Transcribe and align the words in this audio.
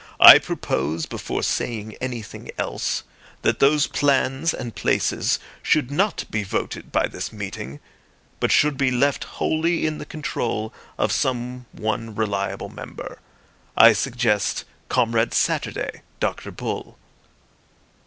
I 0.19 0.39
propose, 0.39 1.05
before 1.05 1.43
saying 1.43 1.95
anything 2.01 2.49
else, 2.57 3.03
that 3.43 3.59
those 3.59 3.85
plans 3.85 4.51
and 4.51 4.73
places 4.73 5.37
should 5.61 5.91
not 5.91 6.25
be 6.31 6.43
voted 6.43 6.91
by 6.91 7.07
this 7.07 7.31
meeting, 7.31 7.79
but 8.39 8.51
should 8.51 8.77
be 8.77 8.89
left 8.89 9.23
wholly 9.37 9.85
in 9.85 9.99
the 9.99 10.05
control 10.07 10.73
of 10.97 11.11
some 11.11 11.67
one 11.71 12.15
reliable 12.15 12.69
member. 12.69 13.19
I 13.77 13.93
suggest 13.93 14.63
Comrade 14.89 15.35
Saturday, 15.35 16.01
Dr. 16.19 16.49
Bull." 16.49 16.97